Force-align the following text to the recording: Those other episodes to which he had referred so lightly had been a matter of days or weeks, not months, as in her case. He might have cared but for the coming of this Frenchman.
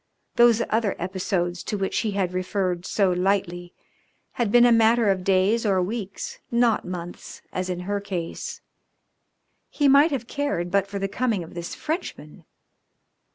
Those 0.35 0.63
other 0.71 0.95
episodes 0.97 1.61
to 1.65 1.77
which 1.77 1.99
he 1.99 2.13
had 2.13 2.33
referred 2.33 2.87
so 2.87 3.11
lightly 3.11 3.75
had 4.31 4.51
been 4.51 4.65
a 4.65 4.71
matter 4.71 5.11
of 5.11 5.23
days 5.23 5.63
or 5.63 5.79
weeks, 5.79 6.39
not 6.49 6.83
months, 6.83 7.43
as 7.53 7.69
in 7.69 7.81
her 7.81 7.99
case. 8.01 8.61
He 9.69 9.87
might 9.87 10.09
have 10.09 10.25
cared 10.25 10.71
but 10.71 10.87
for 10.87 10.97
the 10.97 11.07
coming 11.07 11.43
of 11.43 11.53
this 11.53 11.75
Frenchman. 11.75 12.45